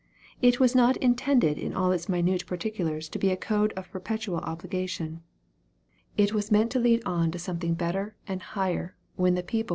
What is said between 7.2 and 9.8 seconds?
to something better and higher, when MARK, CHAP. X.